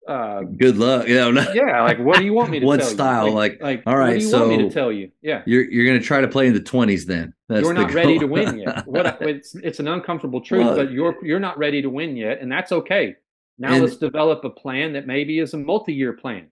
Uh, 0.07 0.41
Good 0.41 0.77
luck. 0.77 1.07
You 1.07 1.15
know, 1.15 1.45
yeah. 1.53 1.81
Like, 1.81 1.99
what 1.99 2.19
do 2.19 2.25
you 2.25 2.33
want 2.33 2.51
me 2.51 2.59
to? 2.59 2.65
what 2.67 2.79
tell 2.79 2.89
style? 2.89 3.27
You? 3.27 3.33
Like, 3.33 3.53
like, 3.53 3.61
like, 3.61 3.83
all 3.87 3.97
right. 3.97 4.09
What 4.09 4.19
do 4.19 4.25
you 4.25 4.29
so 4.29 4.47
want 4.47 4.61
me 4.61 4.67
to 4.67 4.73
tell 4.73 4.91
you? 4.91 5.11
Yeah. 5.21 5.41
You're 5.45 5.63
you're 5.63 5.85
going 5.85 5.99
to 5.99 6.05
try 6.05 6.21
to 6.21 6.27
play 6.27 6.47
in 6.47 6.53
the 6.53 6.61
twenties 6.61 7.05
then. 7.05 7.33
That's 7.49 7.63
you're 7.63 7.73
not 7.73 7.93
ready 7.93 8.19
to 8.19 8.27
win 8.27 8.59
yet. 8.59 8.87
What 8.87 9.21
it's 9.21 9.55
it's 9.55 9.79
an 9.79 9.87
uncomfortable 9.87 10.41
truth, 10.41 10.65
well, 10.65 10.75
but 10.75 10.91
you're 10.91 11.15
you're 11.23 11.39
not 11.39 11.57
ready 11.57 11.81
to 11.81 11.89
win 11.89 12.15
yet, 12.15 12.39
and 12.41 12.51
that's 12.51 12.71
okay. 12.71 13.15
Now 13.57 13.73
and, 13.73 13.83
let's 13.83 13.97
develop 13.97 14.43
a 14.43 14.49
plan 14.49 14.93
that 14.93 15.07
maybe 15.07 15.39
is 15.39 15.53
a 15.53 15.57
multi-year 15.57 16.13
plan. 16.13 16.47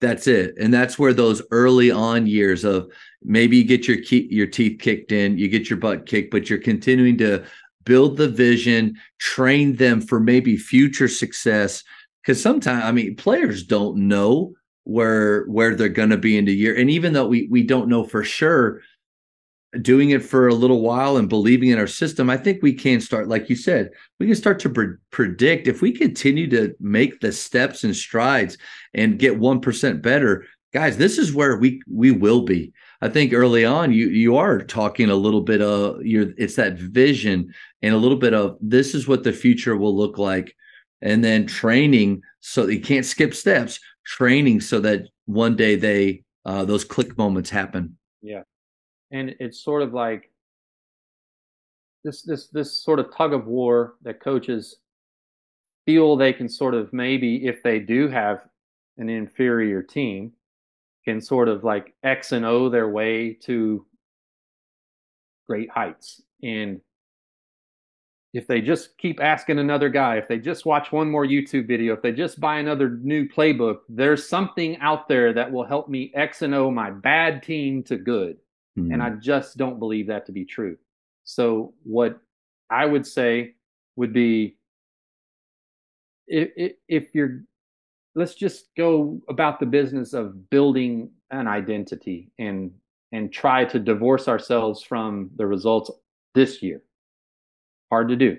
That's 0.00 0.26
it. 0.26 0.54
And 0.58 0.72
that's 0.72 0.98
where 0.98 1.12
those 1.12 1.42
early 1.50 1.90
on 1.90 2.26
years 2.26 2.64
of 2.64 2.90
maybe 3.22 3.56
you 3.56 3.64
get 3.64 3.88
your 3.88 3.96
key, 3.98 4.28
your 4.30 4.46
teeth 4.46 4.78
kicked 4.80 5.12
in, 5.12 5.38
you 5.38 5.48
get 5.48 5.70
your 5.70 5.78
butt 5.78 6.06
kicked, 6.06 6.30
but 6.30 6.48
you're 6.48 6.58
continuing 6.58 7.16
to 7.18 7.44
build 7.84 8.16
the 8.16 8.28
vision, 8.28 8.96
train 9.18 9.76
them 9.76 10.00
for 10.00 10.20
maybe 10.20 10.56
future 10.56 11.08
success. 11.08 11.82
Because 12.24 12.40
sometimes, 12.42 12.84
I 12.84 12.92
mean, 12.92 13.16
players 13.16 13.64
don't 13.64 14.08
know 14.08 14.54
where 14.84 15.44
where 15.44 15.74
they're 15.74 15.88
going 15.88 16.10
to 16.10 16.16
be 16.16 16.38
in 16.38 16.44
the 16.44 16.54
year, 16.54 16.74
and 16.76 16.90
even 16.90 17.12
though 17.12 17.26
we 17.26 17.48
we 17.50 17.62
don't 17.62 17.88
know 17.88 18.04
for 18.04 18.24
sure, 18.24 18.80
doing 19.82 20.10
it 20.10 20.22
for 20.22 20.48
a 20.48 20.54
little 20.54 20.80
while 20.80 21.16
and 21.16 21.28
believing 21.28 21.70
in 21.70 21.78
our 21.78 21.86
system, 21.86 22.30
I 22.30 22.36
think 22.36 22.62
we 22.62 22.72
can 22.72 23.00
start, 23.00 23.28
like 23.28 23.50
you 23.50 23.56
said, 23.56 23.90
we 24.18 24.26
can 24.26 24.36
start 24.36 24.58
to 24.60 24.70
pre- 24.70 24.96
predict 25.10 25.68
if 25.68 25.82
we 25.82 25.92
continue 25.92 26.48
to 26.50 26.74
make 26.80 27.20
the 27.20 27.32
steps 27.32 27.84
and 27.84 27.94
strides 27.94 28.56
and 28.94 29.18
get 29.18 29.38
1% 29.38 30.02
better. 30.02 30.46
Guys, 30.72 30.96
this 30.96 31.18
is 31.18 31.32
where 31.32 31.56
we 31.58 31.80
we 31.88 32.10
will 32.10 32.42
be. 32.42 32.72
I 33.00 33.08
think 33.08 33.32
early 33.32 33.64
on 33.64 33.92
you 33.92 34.08
you 34.08 34.36
are 34.36 34.60
talking 34.60 35.10
a 35.10 35.14
little 35.14 35.42
bit 35.42 35.60
of 35.60 36.02
your 36.04 36.32
it's 36.36 36.56
that 36.56 36.78
vision 36.78 37.52
and 37.82 37.94
a 37.94 37.98
little 37.98 38.18
bit 38.18 38.34
of 38.34 38.56
this 38.60 38.94
is 38.94 39.06
what 39.06 39.22
the 39.22 39.32
future 39.32 39.76
will 39.76 39.96
look 39.96 40.18
like 40.18 40.56
and 41.04 41.22
then 41.22 41.46
training 41.46 42.20
so 42.40 42.66
you 42.66 42.80
can't 42.80 43.06
skip 43.06 43.34
steps, 43.34 43.78
training 44.04 44.60
so 44.60 44.80
that 44.80 45.06
one 45.26 45.54
day 45.54 45.76
they 45.76 46.24
uh, 46.44 46.64
those 46.64 46.84
click 46.84 47.16
moments 47.16 47.50
happen. 47.50 47.96
Yeah 48.20 48.42
and 49.14 49.34
it's 49.38 49.62
sort 49.62 49.82
of 49.82 49.94
like 49.94 50.30
this 52.02 52.22
this 52.22 52.48
this 52.48 52.82
sort 52.82 52.98
of 52.98 53.14
tug 53.14 53.32
of 53.32 53.46
war 53.46 53.94
that 54.02 54.20
coaches 54.20 54.76
feel 55.86 56.16
they 56.16 56.32
can 56.32 56.48
sort 56.48 56.74
of 56.74 56.92
maybe 56.92 57.46
if 57.46 57.62
they 57.62 57.78
do 57.78 58.08
have 58.08 58.40
an 58.98 59.08
inferior 59.08 59.82
team 59.82 60.32
can 61.04 61.20
sort 61.20 61.48
of 61.48 61.64
like 61.64 61.94
x 62.02 62.32
and 62.32 62.44
o 62.44 62.68
their 62.68 62.88
way 62.88 63.32
to 63.32 63.86
great 65.46 65.70
heights 65.70 66.22
and 66.42 66.80
if 68.34 68.46
they 68.46 68.60
just 68.60 68.98
keep 68.98 69.22
asking 69.22 69.58
another 69.58 69.88
guy 69.88 70.16
if 70.16 70.28
they 70.28 70.38
just 70.38 70.66
watch 70.66 70.92
one 70.92 71.10
more 71.10 71.24
youtube 71.24 71.66
video 71.66 71.94
if 71.94 72.02
they 72.02 72.12
just 72.12 72.38
buy 72.38 72.58
another 72.58 72.90
new 73.02 73.26
playbook 73.26 73.78
there's 73.88 74.28
something 74.28 74.76
out 74.78 75.08
there 75.08 75.32
that 75.32 75.50
will 75.50 75.64
help 75.64 75.88
me 75.88 76.12
x 76.14 76.42
and 76.42 76.54
o 76.54 76.70
my 76.70 76.90
bad 76.90 77.42
team 77.42 77.82
to 77.82 77.96
good 77.96 78.36
Mm-hmm. 78.78 78.92
And 78.92 79.02
I 79.02 79.10
mm-hmm. 79.10 79.20
just 79.20 79.56
don't 79.56 79.78
believe 79.78 80.06
that 80.08 80.26
to 80.26 80.32
be 80.32 80.44
true. 80.44 80.76
So, 81.24 81.74
what 81.84 82.18
I 82.70 82.86
would 82.86 83.06
say 83.06 83.54
would 83.96 84.12
be 84.12 84.56
if, 86.26 86.72
if 86.88 87.14
you're, 87.14 87.42
let's 88.14 88.34
just 88.34 88.74
go 88.76 89.20
about 89.28 89.60
the 89.60 89.66
business 89.66 90.12
of 90.12 90.50
building 90.50 91.10
an 91.30 91.46
identity 91.46 92.30
and 92.38 92.72
and 93.12 93.32
try 93.32 93.64
to 93.64 93.78
divorce 93.78 94.26
ourselves 94.26 94.82
from 94.82 95.30
the 95.36 95.46
results 95.46 95.90
this 96.34 96.62
year. 96.62 96.82
Hard 97.94 98.08
to 98.08 98.16
do. 98.16 98.38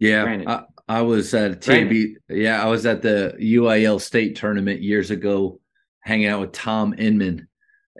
Yeah, 0.00 0.42
I, 0.48 0.96
I, 0.98 1.02
was 1.02 1.32
at 1.32 1.60
TB. 1.60 2.14
Yeah, 2.28 2.60
I 2.60 2.66
was 2.66 2.86
at 2.86 3.02
the 3.02 3.36
UIL 3.40 4.00
state 4.00 4.34
tournament 4.34 4.82
years 4.82 5.12
ago, 5.12 5.60
hanging 6.00 6.26
out 6.26 6.40
with 6.40 6.50
Tom 6.50 6.92
Inman, 6.98 7.46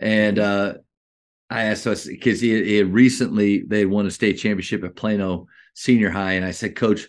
and 0.03 0.41
uh, 0.41 0.75
I 1.49 1.67
asked 1.67 1.87
us 1.87 2.07
because 2.09 2.41
he, 2.41 2.61
he, 2.65 2.77
had 2.79 2.93
recently 2.93 3.63
they 3.63 3.79
had 3.79 3.89
won 3.89 4.05
a 4.07 4.11
state 4.11 4.33
championship 4.33 4.83
at 4.83 4.97
Plano 4.97 5.47
Senior 5.75 6.11
High, 6.11 6.33
and 6.33 6.45
I 6.45 6.51
said, 6.51 6.75
Coach, 6.75 7.09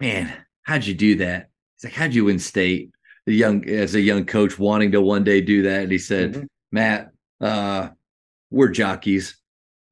man, 0.00 0.36
how'd 0.64 0.84
you 0.84 0.94
do 0.94 1.14
that? 1.18 1.50
He's 1.76 1.84
like, 1.84 1.92
How'd 1.94 2.12
you 2.12 2.24
win 2.24 2.40
state? 2.40 2.90
The 3.26 3.36
young 3.36 3.68
as 3.68 3.94
a 3.94 4.00
young 4.00 4.24
coach 4.24 4.58
wanting 4.58 4.90
to 4.90 5.00
one 5.00 5.22
day 5.22 5.42
do 5.42 5.62
that, 5.62 5.84
and 5.84 5.92
he 5.92 5.98
said, 5.98 6.32
mm-hmm. 6.32 6.44
Matt, 6.72 7.12
uh, 7.40 7.90
we're 8.50 8.70
jockeys. 8.70 9.36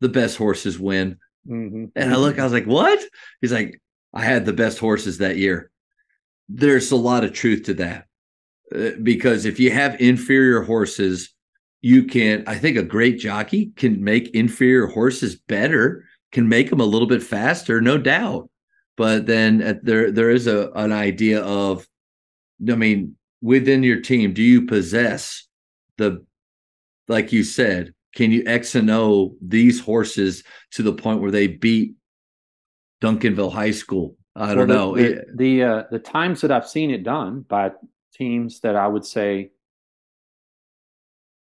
The 0.01 0.09
best 0.09 0.37
horses 0.37 0.81
win. 0.81 1.19
Mm-hmm. 1.49 1.87
And 1.97 2.13
I 2.13 2.17
look, 2.17 2.39
I 2.39 2.45
was 2.45 2.53
like, 2.53 2.67
What? 2.67 3.01
He's 3.41 3.53
like, 3.53 3.81
I 4.13 4.23
had 4.25 4.45
the 4.45 4.53
best 4.53 4.79
horses 4.79 5.19
that 5.19 5.37
year. 5.37 5.71
There's 6.49 6.91
a 6.91 6.97
lot 6.97 7.25
of 7.25 7.33
truth 7.33 7.65
to 7.65 7.75
that. 7.75 8.07
Uh, 8.75 8.91
because 9.03 9.45
if 9.45 9.61
you 9.61 9.71
have 9.71 10.01
inferior 10.01 10.63
horses 10.63 11.35
you 11.83 12.03
can 12.03 12.43
i 12.47 12.55
think 12.55 12.79
a 12.79 12.83
great 12.83 13.19
jockey 13.19 13.71
can 13.77 14.03
make 14.03 14.31
inferior 14.31 14.87
horses 14.87 15.37
better 15.37 16.03
can 16.33 16.49
make 16.49 16.71
them 16.71 16.81
a 16.81 16.85
little 16.85 17.07
bit 17.07 17.23
faster 17.23 17.83
no 17.83 17.99
doubt 17.99 18.49
but 18.97 19.27
then 19.27 19.63
uh, 19.63 19.75
there 19.83 20.11
there 20.11 20.31
is 20.31 20.47
a 20.47 20.71
an 20.77 20.93
idea 20.93 21.43
of 21.43 21.87
i 22.71 22.75
mean 22.75 23.15
within 23.43 23.83
your 23.83 24.01
team 24.01 24.33
do 24.33 24.43
you 24.43 24.67
possess 24.67 25.47
the 25.99 26.25
like 27.07 27.33
you 27.33 27.45
said 27.45 27.93
can 28.15 28.31
you 28.31 28.43
x 28.47 28.75
and 28.75 28.91
o 28.91 29.35
these 29.41 29.81
horses 29.81 30.43
to 30.71 30.83
the 30.83 30.93
point 30.93 31.21
where 31.21 31.31
they 31.31 31.47
beat 31.47 31.95
duncanville 33.03 33.53
high 33.53 33.71
school 33.71 34.17
i 34.37 34.55
don't 34.55 34.69
well, 34.69 34.95
know 34.95 34.97
the 34.97 35.25
the, 35.35 35.63
uh, 35.63 35.83
the 35.91 35.99
times 35.99 36.41
that 36.41 36.51
i've 36.51 36.69
seen 36.69 36.91
it 36.91 37.03
done 37.03 37.41
by 37.49 37.71
teams 38.13 38.61
that 38.61 38.77
i 38.77 38.87
would 38.87 39.05
say 39.05 39.51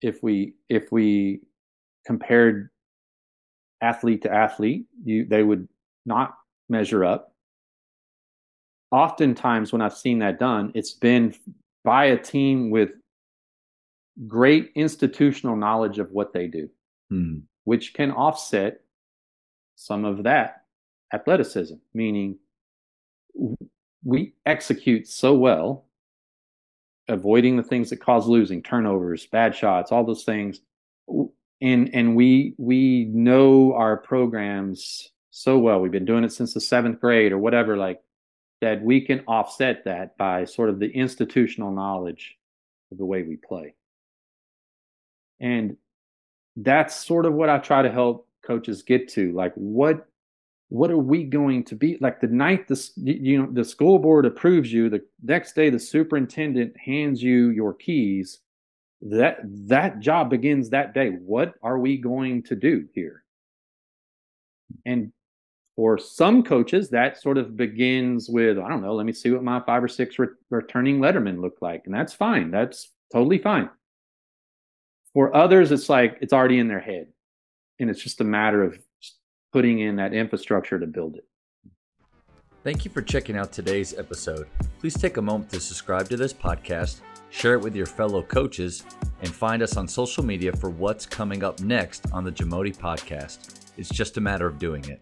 if 0.00 0.22
we 0.22 0.54
if 0.68 0.92
we 0.92 1.40
compared 2.06 2.70
athlete 3.80 4.22
to 4.22 4.32
athlete, 4.32 4.86
you 5.04 5.26
they 5.26 5.42
would 5.42 5.68
not 6.06 6.34
measure 6.68 7.04
up. 7.04 7.32
Oftentimes, 8.90 9.72
when 9.72 9.82
I've 9.82 9.96
seen 9.96 10.20
that 10.20 10.38
done, 10.38 10.72
it's 10.74 10.92
been 10.92 11.34
by 11.84 12.06
a 12.06 12.16
team 12.16 12.70
with 12.70 12.90
great 14.26 14.72
institutional 14.74 15.56
knowledge 15.56 15.98
of 15.98 16.10
what 16.10 16.32
they 16.32 16.46
do, 16.46 16.68
hmm. 17.10 17.38
which 17.64 17.94
can 17.94 18.10
offset 18.10 18.80
some 19.76 20.04
of 20.04 20.24
that 20.24 20.64
athleticism, 21.12 21.76
meaning 21.94 22.38
we 24.04 24.34
execute 24.44 25.06
so 25.06 25.34
well, 25.34 25.84
avoiding 27.08 27.56
the 27.56 27.62
things 27.62 27.90
that 27.90 28.00
cause 28.00 28.26
losing, 28.26 28.62
turnovers, 28.62 29.26
bad 29.26 29.54
shots, 29.54 29.92
all 29.92 30.04
those 30.04 30.24
things. 30.24 30.60
And 31.60 31.94
and 31.94 32.14
we 32.14 32.54
we 32.58 33.06
know 33.06 33.74
our 33.74 33.96
programs 33.96 35.10
so 35.30 35.58
well. 35.58 35.80
We've 35.80 35.92
been 35.92 36.04
doing 36.04 36.24
it 36.24 36.32
since 36.32 36.54
the 36.54 36.60
seventh 36.60 37.00
grade 37.00 37.32
or 37.32 37.38
whatever, 37.38 37.76
like 37.76 38.00
that 38.60 38.82
we 38.82 39.00
can 39.00 39.20
offset 39.26 39.84
that 39.84 40.16
by 40.16 40.44
sort 40.44 40.68
of 40.68 40.78
the 40.78 40.90
institutional 40.90 41.72
knowledge 41.72 42.36
of 42.90 42.98
the 42.98 43.04
way 43.04 43.22
we 43.22 43.36
play. 43.36 43.74
And 45.40 45.76
that's 46.56 47.06
sort 47.06 47.26
of 47.26 47.34
what 47.34 47.48
I 47.48 47.58
try 47.58 47.82
to 47.82 47.90
help 47.90 48.28
coaches 48.44 48.82
get 48.82 49.08
to. 49.10 49.32
Like 49.32 49.52
what 49.54 50.08
what 50.68 50.90
are 50.90 50.98
we 50.98 51.24
going 51.24 51.64
to 51.64 51.74
be 51.74 51.96
like 52.00 52.20
the 52.20 52.26
night 52.26 52.68
the 52.68 52.90
you 52.96 53.38
know 53.38 53.48
the 53.52 53.64
school 53.64 53.98
board 53.98 54.26
approves 54.26 54.72
you 54.72 54.90
the 54.90 55.02
next 55.22 55.54
day 55.54 55.70
the 55.70 55.78
superintendent 55.78 56.76
hands 56.76 57.22
you 57.22 57.48
your 57.50 57.72
keys 57.72 58.40
that 59.00 59.38
that 59.44 60.00
job 60.00 60.28
begins 60.28 60.68
that 60.68 60.92
day 60.92 61.10
what 61.10 61.54
are 61.62 61.78
we 61.78 61.96
going 61.96 62.42
to 62.42 62.54
do 62.54 62.86
here 62.94 63.24
and 64.84 65.10
for 65.74 65.96
some 65.96 66.42
coaches 66.42 66.90
that 66.90 67.20
sort 67.20 67.38
of 67.38 67.56
begins 67.56 68.28
with 68.28 68.58
i 68.58 68.68
don't 68.68 68.82
know 68.82 68.94
let 68.94 69.06
me 69.06 69.12
see 69.12 69.30
what 69.30 69.42
my 69.42 69.60
five 69.60 69.82
or 69.82 69.88
six 69.88 70.18
re- 70.18 70.26
returning 70.50 70.98
lettermen 70.98 71.40
look 71.40 71.56
like 71.62 71.82
and 71.86 71.94
that's 71.94 72.12
fine 72.12 72.50
that's 72.50 72.90
totally 73.10 73.38
fine 73.38 73.70
for 75.18 75.34
others 75.34 75.72
it's 75.72 75.88
like 75.88 76.16
it's 76.20 76.32
already 76.32 76.60
in 76.60 76.68
their 76.68 76.78
head 76.78 77.08
and 77.80 77.90
it's 77.90 78.00
just 78.00 78.20
a 78.20 78.24
matter 78.24 78.62
of 78.62 78.78
putting 79.52 79.80
in 79.80 79.96
that 79.96 80.14
infrastructure 80.14 80.78
to 80.78 80.86
build 80.86 81.16
it. 81.16 81.26
Thank 82.62 82.84
you 82.84 82.90
for 82.92 83.02
checking 83.02 83.36
out 83.36 83.50
today's 83.50 83.98
episode. 83.98 84.46
Please 84.78 84.94
take 84.96 85.16
a 85.16 85.22
moment 85.22 85.50
to 85.50 85.58
subscribe 85.58 86.08
to 86.10 86.16
this 86.16 86.32
podcast, 86.32 87.00
share 87.30 87.54
it 87.54 87.60
with 87.60 87.74
your 87.74 87.86
fellow 87.86 88.22
coaches, 88.22 88.84
and 89.20 89.28
find 89.28 89.60
us 89.60 89.76
on 89.76 89.88
social 89.88 90.24
media 90.24 90.52
for 90.52 90.70
what's 90.70 91.04
coming 91.04 91.42
up 91.42 91.58
next 91.58 92.06
on 92.12 92.22
the 92.22 92.30
Jamodi 92.30 92.76
podcast. 92.76 93.72
It's 93.76 93.88
just 93.88 94.18
a 94.18 94.20
matter 94.20 94.46
of 94.46 94.60
doing 94.60 94.88
it. 94.88 95.00